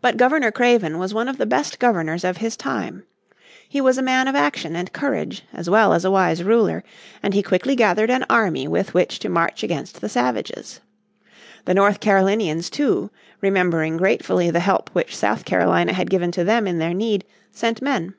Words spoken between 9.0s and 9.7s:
to march